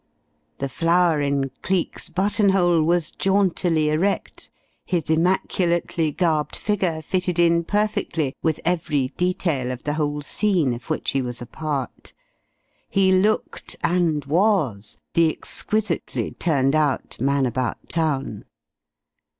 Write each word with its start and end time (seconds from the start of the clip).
The 0.57 0.67
flower 0.67 1.21
in 1.21 1.51
Cleek's 1.61 2.09
buttonhole 2.09 2.81
was 2.81 3.11
jauntily 3.11 3.89
erect, 3.89 4.49
his 4.83 5.11
immaculately 5.11 6.11
garbed 6.11 6.55
figure 6.55 7.03
fitted 7.03 7.37
in 7.37 7.63
perfectly 7.63 8.33
with 8.41 8.59
every 8.65 9.09
detail 9.09 9.71
of 9.71 9.83
the 9.83 9.93
whole 9.93 10.23
scene 10.23 10.73
of 10.73 10.89
which 10.89 11.11
he 11.11 11.21
was 11.21 11.39
a 11.39 11.45
part. 11.45 12.13
He 12.89 13.11
looked 13.11 13.75
and 13.83 14.25
was 14.25 14.97
the 15.13 15.29
exquisitely 15.31 16.31
turned 16.31 16.73
out 16.73 17.19
man 17.21 17.45
about 17.45 17.87
town. 17.87 18.45